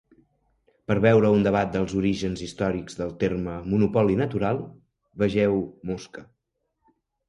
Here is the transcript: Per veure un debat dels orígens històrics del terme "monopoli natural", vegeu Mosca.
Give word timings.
Per 0.91 0.95
veure 1.05 1.31
un 1.39 1.45
debat 1.47 1.69
dels 1.75 1.93
orígens 1.99 2.43
històrics 2.47 2.99
del 3.03 3.15
terme 3.27 3.61
"monopoli 3.77 4.19
natural", 4.25 4.67
vegeu 5.27 5.65
Mosca. 5.93 6.31